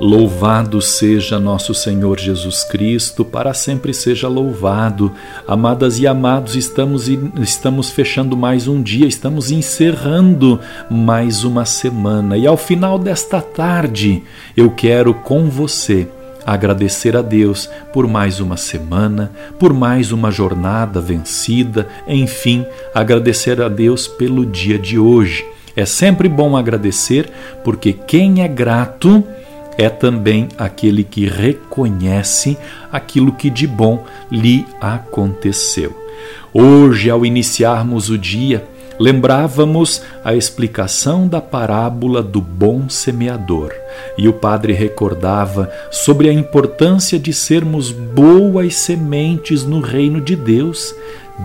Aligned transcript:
Louvado 0.00 0.82
seja 0.82 1.38
nosso 1.38 1.72
Senhor 1.72 2.18
Jesus 2.18 2.64
Cristo, 2.64 3.24
para 3.24 3.54
sempre 3.54 3.94
seja 3.94 4.26
louvado. 4.26 5.12
Amadas 5.46 6.00
e 6.00 6.06
amados, 6.06 6.56
estamos, 6.56 7.08
estamos 7.40 7.90
fechando 7.90 8.36
mais 8.36 8.66
um 8.66 8.82
dia, 8.82 9.06
estamos 9.06 9.52
encerrando 9.52 10.58
mais 10.90 11.44
uma 11.44 11.64
semana. 11.64 12.36
E 12.36 12.44
ao 12.44 12.56
final 12.56 12.98
desta 12.98 13.40
tarde, 13.40 14.24
eu 14.56 14.68
quero 14.72 15.14
com 15.14 15.48
você 15.48 16.08
agradecer 16.44 17.16
a 17.16 17.22
Deus 17.22 17.70
por 17.92 18.08
mais 18.08 18.40
uma 18.40 18.56
semana, 18.56 19.30
por 19.60 19.72
mais 19.72 20.10
uma 20.10 20.30
jornada 20.30 21.00
vencida, 21.00 21.86
enfim, 22.06 22.66
agradecer 22.92 23.62
a 23.62 23.68
Deus 23.68 24.08
pelo 24.08 24.44
dia 24.44 24.76
de 24.76 24.98
hoje. 24.98 25.46
É 25.76 25.84
sempre 25.84 26.28
bom 26.28 26.56
agradecer, 26.56 27.30
porque 27.62 27.92
quem 27.92 28.42
é 28.42 28.48
grato 28.48 29.24
é 29.76 29.88
também 29.88 30.48
aquele 30.56 31.04
que 31.04 31.26
reconhece 31.26 32.56
aquilo 32.92 33.32
que 33.32 33.50
de 33.50 33.66
bom 33.66 34.04
lhe 34.30 34.66
aconteceu. 34.80 36.04
Hoje, 36.52 37.10
ao 37.10 37.26
iniciarmos 37.26 38.10
o 38.10 38.16
dia, 38.16 38.64
lembrávamos 38.98 40.02
a 40.24 40.34
explicação 40.34 41.26
da 41.26 41.40
parábola 41.40 42.22
do 42.22 42.40
bom 42.40 42.88
semeador 42.88 43.72
e 44.16 44.28
o 44.28 44.32
padre 44.32 44.72
recordava 44.72 45.70
sobre 45.90 46.28
a 46.28 46.32
importância 46.32 47.18
de 47.18 47.32
sermos 47.32 47.90
boas 47.90 48.76
sementes 48.76 49.64
no 49.64 49.80
reino 49.80 50.20
de 50.20 50.36
Deus. 50.36 50.94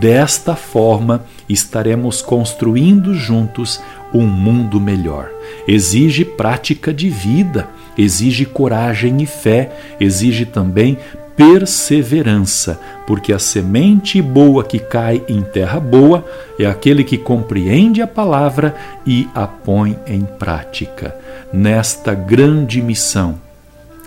Desta 0.00 0.56
forma, 0.56 1.24
estaremos 1.48 2.20
construindo 2.20 3.14
juntos 3.14 3.80
um 4.18 4.26
mundo 4.26 4.80
melhor. 4.80 5.30
Exige 5.66 6.24
prática 6.24 6.92
de 6.92 7.08
vida 7.08 7.68
exige 7.96 8.44
coragem 8.44 9.22
e 9.22 9.26
fé, 9.26 9.72
exige 9.98 10.44
também 10.44 10.98
perseverança, 11.36 12.80
porque 13.06 13.32
a 13.32 13.38
semente 13.38 14.22
boa 14.22 14.64
que 14.64 14.78
cai 14.78 15.22
em 15.28 15.42
terra 15.42 15.78
boa 15.78 16.24
é 16.58 16.64
aquele 16.64 17.04
que 17.04 17.18
compreende 17.18 18.00
a 18.00 18.06
palavra 18.06 18.74
e 19.06 19.28
a 19.34 19.46
põe 19.46 19.98
em 20.06 20.22
prática. 20.22 21.14
Nesta 21.52 22.14
grande 22.14 22.80
missão, 22.80 23.38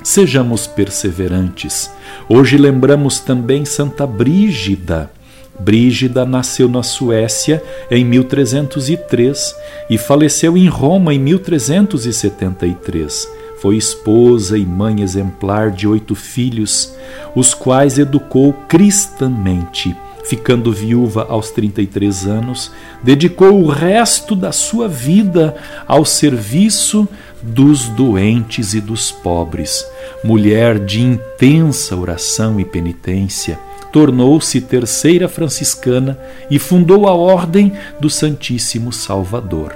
sejamos 0.03 0.65
perseverantes. 0.65 1.91
Hoje 2.27 2.57
lembramos 2.57 3.19
também 3.19 3.63
Santa 3.63 4.07
Brígida. 4.07 5.11
Brígida 5.59 6.25
nasceu 6.25 6.69
na 6.69 6.83
Suécia 6.83 7.61
em 7.91 8.05
1303 8.05 9.55
e 9.89 9.97
faleceu 9.97 10.55
em 10.57 10.67
Roma 10.67 11.13
em 11.13 11.19
1373 11.19 13.39
foi 13.59 13.75
esposa 13.75 14.57
e 14.57 14.65
mãe 14.65 15.01
exemplar 15.01 15.69
de 15.69 15.85
oito 15.85 16.15
filhos, 16.15 16.93
os 17.35 17.53
quais 17.53 17.99
educou 17.99 18.53
cristamente. 18.69 19.93
Ficando 20.23 20.71
viúva 20.71 21.25
aos 21.29 21.49
33 21.49 22.27
anos, 22.27 22.71
dedicou 23.03 23.61
o 23.61 23.67
resto 23.67 24.35
da 24.35 24.51
sua 24.51 24.87
vida 24.87 25.55
ao 25.87 26.05
serviço 26.05 27.07
dos 27.41 27.87
doentes 27.89 28.73
e 28.73 28.81
dos 28.81 29.11
pobres. 29.11 29.85
Mulher 30.23 30.77
de 30.77 31.01
intensa 31.01 31.95
oração 31.95 32.59
e 32.59 32.65
penitência, 32.65 33.57
tornou-se 33.91 34.61
terceira 34.61 35.27
franciscana 35.27 36.17
e 36.49 36.59
fundou 36.59 37.07
a 37.07 37.13
Ordem 37.13 37.73
do 37.99 38.09
Santíssimo 38.09 38.91
Salvador. 38.91 39.75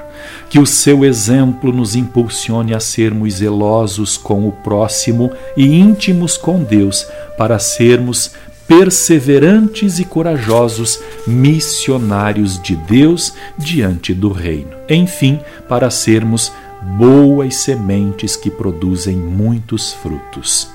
Que 0.49 0.59
o 0.59 0.65
seu 0.65 1.03
exemplo 1.03 1.73
nos 1.73 1.95
impulsione 1.95 2.73
a 2.73 2.79
sermos 2.79 3.35
zelosos 3.35 4.17
com 4.17 4.47
o 4.47 4.51
próximo 4.51 5.31
e 5.57 5.65
íntimos 5.65 6.37
com 6.37 6.63
Deus, 6.63 7.05
para 7.37 7.59
sermos 7.59 8.31
perseverantes 8.67 9.99
e 9.99 10.05
corajosos 10.05 10.99
missionários 11.27 12.61
de 12.61 12.75
Deus 12.75 13.33
diante 13.57 14.13
do 14.13 14.31
Reino. 14.31 14.71
Enfim, 14.89 15.39
para 15.67 15.89
sermos 15.89 16.51
boas 16.97 17.55
sementes 17.55 18.35
que 18.35 18.49
produzem 18.49 19.15
muitos 19.15 19.93
frutos. 19.93 20.72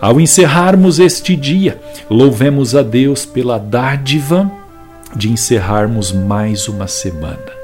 Ao 0.00 0.20
encerrarmos 0.20 0.98
este 0.98 1.34
dia, 1.34 1.80
louvemos 2.10 2.74
a 2.74 2.82
Deus 2.82 3.24
pela 3.24 3.58
dádiva 3.58 4.50
de 5.14 5.30
encerrarmos 5.30 6.12
mais 6.12 6.68
uma 6.68 6.86
semana. 6.86 7.56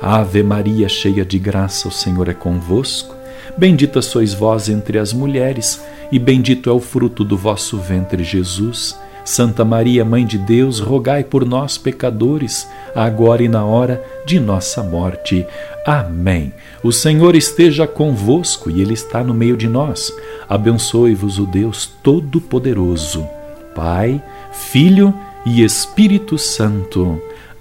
Ave 0.00 0.42
Maria, 0.42 0.88
cheia 0.88 1.24
de 1.24 1.38
graça, 1.38 1.88
o 1.88 1.92
Senhor 1.92 2.28
é 2.28 2.34
convosco. 2.34 3.16
Bendita 3.56 4.00
sois 4.00 4.32
vós 4.32 4.68
entre 4.68 4.98
as 4.98 5.12
mulheres, 5.12 5.80
e 6.12 6.18
bendito 6.18 6.70
é 6.70 6.72
o 6.72 6.78
fruto 6.78 7.24
do 7.24 7.36
vosso 7.36 7.78
ventre, 7.78 8.22
Jesus. 8.22 8.96
Santa 9.28 9.62
Maria, 9.62 10.06
Mãe 10.06 10.24
de 10.24 10.38
Deus, 10.38 10.80
rogai 10.80 11.22
por 11.22 11.44
nós, 11.44 11.76
pecadores, 11.76 12.66
agora 12.94 13.42
e 13.42 13.48
na 13.48 13.62
hora 13.62 14.02
de 14.24 14.40
nossa 14.40 14.82
morte. 14.82 15.46
Amém. 15.84 16.50
O 16.82 16.90
Senhor 16.90 17.36
esteja 17.36 17.86
convosco 17.86 18.70
e 18.70 18.80
Ele 18.80 18.94
está 18.94 19.22
no 19.22 19.34
meio 19.34 19.54
de 19.54 19.68
nós. 19.68 20.10
Abençoe-vos 20.48 21.38
o 21.38 21.44
Deus 21.44 21.90
Todo-Poderoso, 22.02 23.28
Pai, 23.74 24.22
Filho 24.50 25.14
e 25.44 25.62
Espírito 25.62 26.38
Santo. 26.38 27.20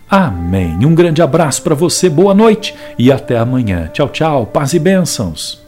Amém. 0.09 0.85
Um 0.85 0.95
grande 0.95 1.21
abraço 1.21 1.61
para 1.63 1.75
você, 1.75 2.09
boa 2.09 2.33
noite 2.33 2.73
e 2.97 3.11
até 3.11 3.37
amanhã. 3.37 3.89
Tchau, 3.91 4.07
tchau, 4.07 4.45
paz 4.45 4.73
e 4.73 4.79
bênçãos. 4.79 5.67